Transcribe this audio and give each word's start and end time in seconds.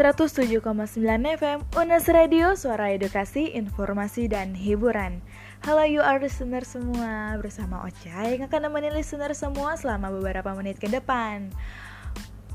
107,9 0.00 0.64
FM 1.36 1.60
Unas 1.76 2.08
Radio, 2.08 2.56
suara 2.56 2.88
edukasi, 2.88 3.52
informasi, 3.52 4.32
dan 4.32 4.56
hiburan. 4.56 5.20
Halo 5.60 5.84
you 5.84 6.00
are 6.00 6.16
listener 6.16 6.64
semua. 6.64 7.36
Bersama 7.36 7.84
Ocha 7.84 8.24
yang 8.24 8.48
akan 8.48 8.72
nemenin 8.72 8.96
listener 8.96 9.36
semua 9.36 9.76
selama 9.76 10.08
beberapa 10.08 10.56
menit 10.56 10.80
ke 10.80 10.88
depan. 10.88 11.52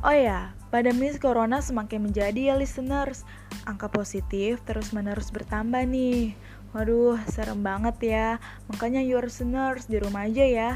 Oh 0.00 0.16
ya, 0.16 0.56
pandemi 0.72 1.12
corona 1.20 1.60
semakin 1.60 2.08
menjadi 2.08 2.48
ya 2.48 2.54
listeners. 2.56 3.28
Angka 3.68 3.92
positif 3.92 4.64
terus 4.64 4.96
menerus 4.96 5.28
bertambah 5.28 5.84
nih. 5.84 6.32
Waduh, 6.72 7.20
serem 7.28 7.60
banget 7.60 7.96
ya. 8.08 8.40
Makanya 8.72 9.04
you 9.04 9.20
are 9.20 9.28
listeners 9.28 9.84
di 9.84 10.00
rumah 10.00 10.24
aja 10.24 10.48
ya. 10.48 10.70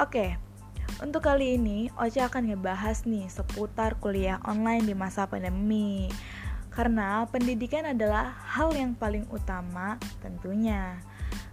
Oke, 0.00 0.40
untuk 0.98 1.22
kali 1.22 1.54
ini, 1.54 1.88
Ocha 1.94 2.26
akan 2.26 2.50
ngebahas 2.50 3.06
nih 3.06 3.30
seputar 3.30 3.98
kuliah 4.02 4.42
online 4.42 4.82
di 4.82 4.94
masa 4.98 5.30
pandemi. 5.30 6.10
Karena 6.74 7.26
pendidikan 7.30 7.86
adalah 7.86 8.34
hal 8.54 8.74
yang 8.74 8.98
paling 8.98 9.26
utama 9.30 9.98
tentunya. 10.22 10.98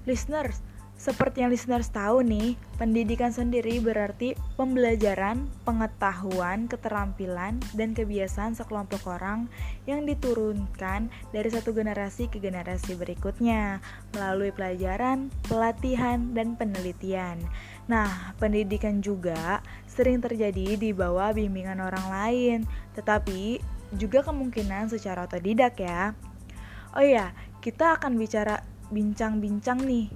Listeners, 0.06 0.62
seperti 0.96 1.44
yang 1.44 1.52
listeners 1.52 1.92
tahu 1.92 2.24
nih, 2.24 2.56
pendidikan 2.80 3.28
sendiri 3.30 3.84
berarti 3.84 4.32
pembelajaran, 4.56 5.46
pengetahuan, 5.68 6.72
keterampilan, 6.72 7.60
dan 7.76 7.92
kebiasaan 7.92 8.56
sekelompok 8.56 9.04
orang 9.06 9.52
yang 9.86 10.08
diturunkan 10.08 11.12
dari 11.36 11.50
satu 11.52 11.76
generasi 11.76 12.32
ke 12.32 12.40
generasi 12.40 12.96
berikutnya 12.96 13.84
melalui 14.16 14.56
pelajaran, 14.56 15.30
pelatihan, 15.52 16.32
dan 16.32 16.56
penelitian. 16.56 17.44
Nah, 17.86 18.34
pendidikan 18.42 18.98
juga 18.98 19.62
sering 19.86 20.18
terjadi 20.18 20.74
di 20.74 20.90
bawah 20.90 21.30
bimbingan 21.32 21.78
orang 21.78 22.06
lain, 22.10 22.60
tetapi 22.98 23.62
juga 23.94 24.26
kemungkinan 24.26 24.90
secara 24.90 25.30
otodidak 25.30 25.78
ya. 25.78 26.18
Oh 26.98 27.04
iya, 27.04 27.32
kita 27.62 28.02
akan 28.02 28.18
bicara 28.18 28.66
bincang-bincang 28.90 29.86
nih 29.86 30.10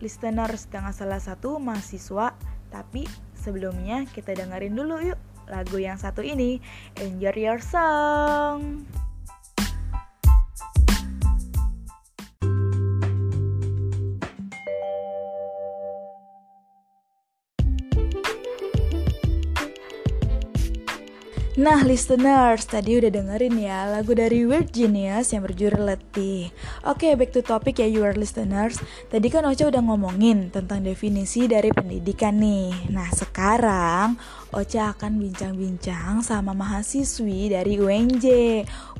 listeners 0.00 0.64
dengan 0.72 0.96
salah 0.96 1.20
satu 1.20 1.60
mahasiswa. 1.60 2.32
Tapi 2.72 3.04
sebelumnya 3.36 4.08
kita 4.08 4.32
dengerin 4.32 4.72
dulu 4.72 4.96
yuk 5.02 5.20
lagu 5.50 5.76
yang 5.82 5.98
satu 5.98 6.22
ini, 6.22 6.62
Enjoy 6.96 7.34
Your 7.36 7.60
Song. 7.60 8.86
Nah, 21.58 21.82
listeners, 21.82 22.62
tadi 22.62 22.94
udah 22.94 23.10
dengerin 23.10 23.58
ya 23.58 23.82
lagu 23.90 24.14
dari 24.14 24.46
Weird 24.46 24.70
Genius 24.70 25.34
yang 25.34 25.42
berjudul 25.42 25.82
Letih. 25.82 26.54
Oke, 26.86 27.18
back 27.18 27.34
to 27.34 27.42
topic 27.42 27.82
ya, 27.82 27.90
you 27.90 28.06
are 28.06 28.14
listeners. 28.14 28.78
Tadi 29.10 29.26
kan 29.26 29.42
Ocha 29.42 29.66
udah 29.66 29.82
ngomongin 29.82 30.54
tentang 30.54 30.86
definisi 30.86 31.50
dari 31.50 31.74
pendidikan 31.74 32.38
nih. 32.38 32.94
Nah, 32.94 33.10
sekarang 33.10 34.14
Ocha 34.54 34.94
akan 34.94 35.18
bincang-bincang 35.18 36.22
sama 36.22 36.54
mahasiswi 36.54 37.50
dari 37.50 37.82
UNJ 37.82 38.26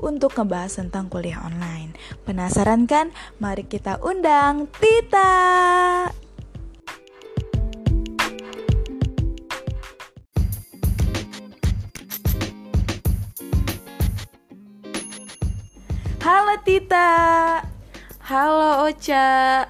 untuk 0.03 0.35
ngebahas 0.35 0.75
tentang 0.75 1.07
kuliah 1.07 1.39
online. 1.47 1.95
Penasaran 2.27 2.83
kan? 2.83 3.15
Mari 3.39 3.63
kita 3.63 4.03
undang 4.03 4.67
Tita. 4.75 6.20
Halo 16.21 16.53
Tita. 16.61 17.09
Halo 18.29 18.85
Ocha. 18.85 19.65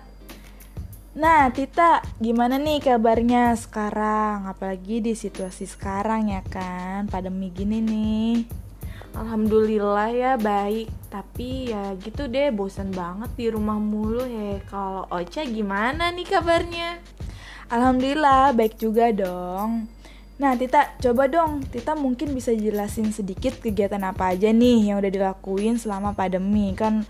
Nah, 1.16 1.48
Tita, 1.48 2.04
gimana 2.20 2.60
nih 2.60 2.84
kabarnya 2.84 3.56
sekarang? 3.56 4.52
Apalagi 4.52 5.00
di 5.00 5.16
situasi 5.16 5.64
sekarang 5.64 6.28
ya 6.28 6.44
kan, 6.44 7.08
pandemi 7.08 7.56
gini 7.56 7.80
nih. 7.80 8.36
Alhamdulillah 9.16 10.12
ya 10.12 10.36
baik, 10.36 10.92
tapi 11.08 11.72
ya 11.72 11.96
gitu 11.96 12.28
deh 12.28 12.52
bosan 12.52 12.92
banget 12.92 13.32
di 13.40 13.48
rumah 13.48 13.80
mulu 13.80 14.28
ya. 14.28 14.60
Kalau 14.68 15.08
Ocha 15.08 15.48
gimana 15.48 16.12
nih 16.12 16.36
kabarnya? 16.36 17.00
Alhamdulillah 17.72 18.52
baik 18.52 18.76
juga 18.76 19.08
dong. 19.16 19.88
Nah, 20.42 20.58
Tita, 20.58 20.98
coba 20.98 21.30
dong, 21.30 21.62
Tita 21.70 21.94
mungkin 21.94 22.34
bisa 22.34 22.50
jelasin 22.50 23.14
sedikit 23.14 23.62
kegiatan 23.62 24.02
apa 24.02 24.34
aja 24.34 24.50
nih 24.50 24.90
yang 24.90 24.98
udah 24.98 25.14
dilakuin 25.14 25.78
selama 25.78 26.18
pandemi. 26.18 26.74
Kan 26.74 27.06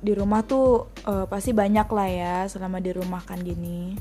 di 0.00 0.16
rumah 0.16 0.40
tuh 0.40 0.88
uh, 1.04 1.28
pasti 1.28 1.52
banyak 1.52 1.84
lah 1.92 2.08
ya 2.08 2.36
selama 2.48 2.80
di 2.80 2.96
rumah 2.96 3.20
kan 3.20 3.36
gini. 3.44 4.00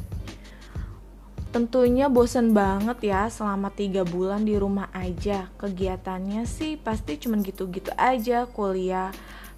Tentunya 1.52 2.08
bosen 2.08 2.56
banget 2.56 3.04
ya 3.04 3.28
selama 3.28 3.68
tiga 3.68 4.08
bulan 4.08 4.48
di 4.48 4.56
rumah 4.56 4.88
aja. 4.96 5.52
Kegiatannya 5.60 6.48
sih 6.48 6.80
pasti 6.80 7.20
cuman 7.20 7.44
gitu-gitu 7.44 7.92
aja, 8.00 8.48
kuliah 8.48 9.12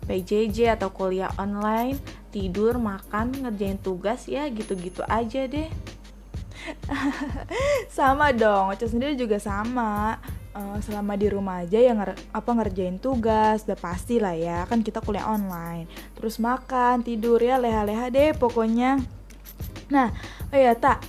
PJJ 0.09 0.81
atau 0.81 0.89
kuliah 0.89 1.29
online, 1.37 2.01
tidur, 2.33 2.81
makan, 2.81 3.37
ngerjain 3.45 3.77
tugas 3.77 4.25
ya 4.25 4.49
gitu-gitu 4.49 5.05
aja 5.05 5.45
deh. 5.45 5.69
sama 7.97 8.31
dong, 8.35 8.73
Ocha 8.73 8.87
sendiri 8.87 9.17
juga 9.17 9.37
sama. 9.37 10.19
Uh, 10.51 10.75
selama 10.83 11.15
di 11.15 11.31
rumah 11.31 11.63
aja 11.63 11.79
yang 11.79 12.03
nger 12.03 12.11
apa 12.35 12.51
ngerjain 12.51 12.99
tugas, 12.99 13.63
udah 13.63 13.79
pasti 13.79 14.19
lah 14.19 14.35
ya, 14.35 14.67
kan 14.67 14.83
kita 14.83 14.99
kuliah 14.99 15.23
online. 15.31 15.87
Terus 16.19 16.43
makan, 16.43 17.07
tidur 17.07 17.39
ya, 17.39 17.55
leha-leha 17.55 18.11
deh 18.11 18.35
pokoknya. 18.35 18.99
Nah, 19.87 20.11
oh 20.51 20.59
ya 20.59 20.75
tak. 20.75 21.03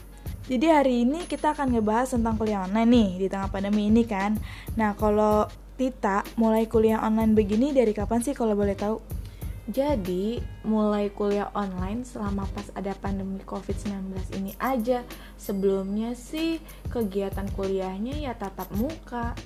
Jadi 0.47 0.67
hari 0.71 0.95
ini 1.07 1.27
kita 1.27 1.55
akan 1.55 1.75
ngebahas 1.75 2.15
tentang 2.15 2.39
kuliah 2.39 2.67
online 2.67 2.91
nih 2.91 3.11
di 3.19 3.27
tengah 3.31 3.51
pandemi 3.51 3.91
ini 3.91 4.07
kan. 4.07 4.39
Nah, 4.79 4.95
kalau 4.95 5.47
Tita 5.73 6.23
mulai 6.37 6.69
kuliah 6.69 7.01
online 7.01 7.33
begini 7.33 7.73
dari 7.73 7.91
kapan 7.97 8.21
sih 8.21 8.37
kalau 8.37 8.53
boleh 8.53 8.77
tahu? 8.77 9.22
Jadi, 9.71 10.43
mulai 10.67 11.07
kuliah 11.15 11.47
online 11.55 12.03
selama 12.03 12.51
pas 12.51 12.67
ada 12.75 12.99
pandemi 12.99 13.39
COVID-19 13.47 14.11
ini 14.43 14.53
aja. 14.59 15.07
Sebelumnya 15.39 16.19
sih 16.19 16.59
kegiatan 16.91 17.47
kuliahnya 17.55 18.19
ya 18.19 18.35
tatap 18.35 18.75
muka. 18.75 19.39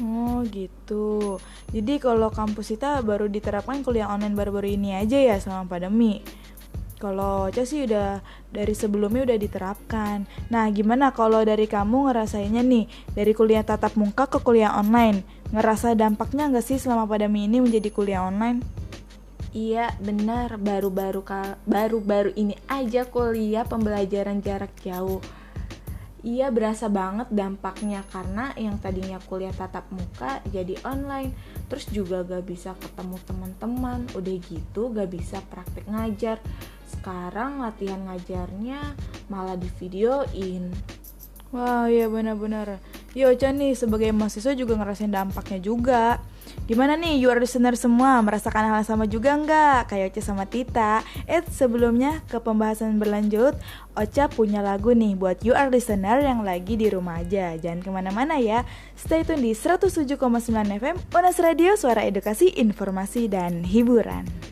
Oh 0.00 0.44
gitu. 0.48 1.40
Jadi 1.72 2.00
kalau 2.00 2.28
kampus 2.28 2.76
kita 2.76 3.00
baru 3.00 3.28
diterapkan 3.28 3.80
kuliah 3.80 4.12
online 4.12 4.36
baru-baru 4.36 4.76
ini 4.76 4.96
aja 4.96 5.16
ya 5.16 5.36
selama 5.40 5.76
pandemi. 5.76 6.20
Kalau 7.00 7.48
Ocha 7.48 7.64
sih 7.64 7.88
udah 7.88 8.20
dari 8.52 8.76
sebelumnya 8.76 9.24
udah 9.24 9.38
diterapkan. 9.40 10.28
Nah, 10.52 10.68
gimana 10.68 11.16
kalau 11.16 11.40
dari 11.48 11.64
kamu 11.64 12.12
ngerasainnya 12.12 12.60
nih 12.60 12.84
dari 13.16 13.32
kuliah 13.32 13.64
tatap 13.64 13.96
muka 13.96 14.28
ke 14.28 14.36
kuliah 14.44 14.76
online? 14.76 15.24
Ngerasa 15.48 15.96
dampaknya 15.96 16.52
nggak 16.52 16.64
sih 16.64 16.76
selama 16.76 17.08
pandemi 17.08 17.48
ini 17.48 17.64
menjadi 17.64 17.88
kuliah 17.88 18.20
online? 18.20 18.79
Iya 19.50 19.90
benar. 19.98 20.54
Baru-baru 20.62 21.26
baru-baru 21.66 22.30
ini 22.38 22.54
aja 22.70 23.02
kuliah 23.06 23.66
pembelajaran 23.66 24.38
jarak 24.38 24.70
jauh. 24.82 25.18
Iya 26.20 26.52
berasa 26.52 26.92
banget 26.92 27.32
dampaknya 27.32 28.04
karena 28.12 28.52
yang 28.52 28.76
tadinya 28.76 29.16
kuliah 29.24 29.56
tatap 29.56 29.88
muka 29.88 30.44
jadi 30.52 30.76
online 30.84 31.32
Terus 31.72 31.88
juga 31.88 32.20
gak 32.26 32.44
bisa 32.44 32.76
ketemu 32.76 33.16
teman-teman. 33.24 34.00
Udah 34.12 34.36
gitu 34.46 34.92
gak 34.92 35.10
bisa 35.10 35.40
praktek 35.48 35.88
ngajar. 35.88 36.38
Sekarang 36.86 37.62
latihan 37.62 38.04
ngajarnya 38.04 38.94
malah 39.30 39.54
di 39.54 39.70
videoin 39.78 40.74
Wah 41.50 41.90
iya 41.90 42.06
benar-benar. 42.06 42.78
Yo 43.10 43.26
Ocha 43.26 43.50
nih 43.50 43.74
sebagai 43.74 44.14
mahasiswa 44.14 44.54
juga 44.54 44.78
ngerasain 44.78 45.10
dampaknya 45.10 45.58
juga 45.58 46.22
Gimana 46.70 46.94
nih 46.94 47.18
you 47.18 47.26
are 47.26 47.42
listener 47.42 47.74
semua 47.74 48.22
merasakan 48.22 48.70
hal 48.70 48.78
yang 48.78 48.86
sama 48.86 49.02
juga 49.10 49.34
nggak 49.34 49.90
kayak 49.90 50.14
Ocha 50.14 50.22
sama 50.22 50.46
Tita? 50.46 51.02
Eh 51.26 51.42
sebelumnya 51.50 52.22
ke 52.30 52.38
pembahasan 52.38 52.94
berlanjut, 53.02 53.58
Ocha 53.98 54.30
punya 54.30 54.62
lagu 54.62 54.94
nih 54.94 55.18
buat 55.18 55.42
you 55.42 55.50
are 55.50 55.66
listener 55.66 56.22
yang 56.22 56.46
lagi 56.46 56.78
di 56.78 56.86
rumah 56.86 57.26
aja. 57.26 57.58
Jangan 57.58 57.82
ke 57.82 57.90
mana-mana 57.90 58.38
ya, 58.38 58.62
stay 58.94 59.26
tune 59.26 59.42
di 59.42 59.50
107,9 59.50 60.14
FM 60.78 60.94
Unas 61.10 61.42
Radio 61.42 61.74
Suara 61.74 62.06
Edukasi, 62.06 62.54
Informasi, 62.54 63.26
dan 63.26 63.66
Hiburan. 63.66 64.49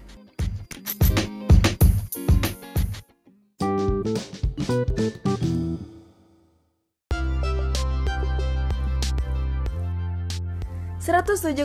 107,9 11.09 11.65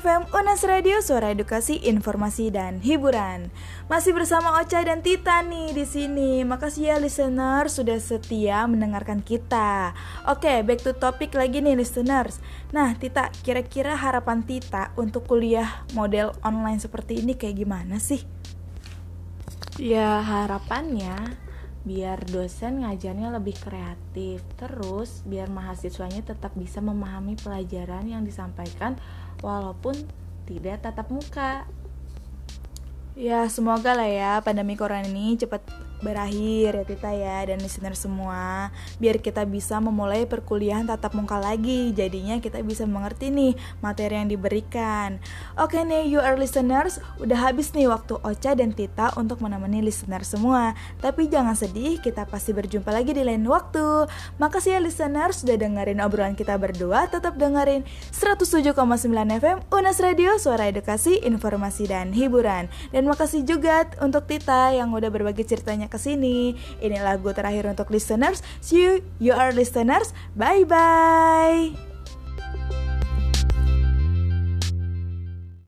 FM 0.00 0.32
Unas 0.32 0.64
Radio 0.64 1.04
Suara 1.04 1.36
Edukasi, 1.36 1.84
Informasi 1.84 2.48
dan 2.48 2.80
Hiburan. 2.80 3.52
Masih 3.92 4.16
bersama 4.16 4.56
Ocha 4.56 4.80
dan 4.80 5.04
Tita 5.04 5.44
nih 5.44 5.76
di 5.76 5.84
sini. 5.84 6.48
Makasih 6.48 6.88
ya 6.88 6.96
listener 6.96 7.68
sudah 7.68 8.00
setia 8.00 8.64
mendengarkan 8.64 9.20
kita. 9.20 9.92
Oke, 10.24 10.64
back 10.64 10.80
to 10.80 10.96
topic 10.96 11.36
lagi 11.36 11.60
nih 11.60 11.76
listeners. 11.76 12.40
Nah, 12.72 12.96
Tita, 12.96 13.28
kira-kira 13.44 14.00
harapan 14.00 14.40
Tita 14.48 14.96
untuk 14.96 15.28
kuliah 15.28 15.84
model 15.92 16.32
online 16.40 16.80
seperti 16.80 17.20
ini 17.20 17.36
kayak 17.36 17.60
gimana 17.60 18.00
sih? 18.00 18.24
Ya, 19.76 20.24
harapannya 20.24 21.49
biar 21.80 22.20
dosen 22.28 22.84
ngajarnya 22.84 23.32
lebih 23.34 23.56
kreatif. 23.56 24.44
Terus 24.60 25.24
biar 25.24 25.48
mahasiswanya 25.48 26.22
tetap 26.24 26.52
bisa 26.56 26.84
memahami 26.84 27.36
pelajaran 27.40 28.08
yang 28.08 28.22
disampaikan 28.22 29.00
walaupun 29.40 29.96
tidak 30.44 30.84
tatap 30.84 31.08
muka. 31.08 31.64
Ya 33.18 33.44
semoga 33.50 33.92
lah 33.92 34.08
ya 34.08 34.32
pandemi 34.40 34.78
corona 34.78 35.04
ini 35.04 35.36
cepat 35.36 35.89
berakhir 36.00 36.80
ya 36.80 36.84
Tita 36.84 37.12
ya 37.12 37.44
dan 37.44 37.60
listener 37.60 37.92
semua. 37.92 38.72
Biar 38.96 39.20
kita 39.20 39.44
bisa 39.44 39.76
memulai 39.78 40.24
perkuliahan 40.24 40.88
tatap 40.88 41.12
muka 41.12 41.36
lagi 41.36 41.92
jadinya 41.92 42.40
kita 42.40 42.64
bisa 42.64 42.88
mengerti 42.88 43.28
nih 43.28 43.52
materi 43.84 44.16
yang 44.16 44.28
diberikan. 44.32 45.20
Oke 45.60 45.84
nih 45.84 46.08
you 46.08 46.20
are 46.20 46.40
listeners 46.40 46.98
udah 47.20 47.36
habis 47.36 47.72
nih 47.76 47.86
waktu 47.86 48.16
Ocha 48.24 48.56
dan 48.56 48.72
Tita 48.72 49.12
untuk 49.20 49.44
menemani 49.44 49.84
listener 49.84 50.24
semua. 50.24 50.72
Tapi 51.04 51.28
jangan 51.28 51.52
sedih 51.52 52.00
kita 52.00 52.24
pasti 52.24 52.56
berjumpa 52.56 52.88
lagi 52.88 53.12
di 53.12 53.22
lain 53.22 53.44
waktu. 53.44 54.08
Makasih 54.40 54.76
ya 54.76 54.80
listeners 54.80 55.44
sudah 55.44 55.60
dengerin 55.60 56.00
obrolan 56.00 56.32
kita 56.32 56.56
berdua. 56.56 57.12
Tetap 57.12 57.36
dengerin 57.36 57.84
107,9 58.16 58.72
FM 59.40 59.58
Unas 59.68 59.98
Radio 60.00 60.40
Suara 60.40 60.72
Edukasi 60.72 61.20
Informasi 61.20 61.84
dan 61.90 62.16
Hiburan. 62.16 62.72
Dan 62.94 63.04
makasih 63.04 63.44
juga 63.44 63.84
untuk 64.00 64.24
Tita 64.24 64.72
yang 64.72 64.94
udah 64.94 65.10
berbagi 65.12 65.44
ceritanya 65.44 65.89
ke 65.90 65.98
sini. 65.98 66.54
Ini 66.78 67.02
lagu 67.02 67.34
terakhir 67.34 67.66
untuk 67.66 67.90
listeners. 67.90 68.40
See 68.62 68.80
you, 68.80 68.92
you 69.18 69.34
are 69.34 69.50
listeners. 69.50 70.14
Bye 70.38 70.62
bye. 70.62 71.89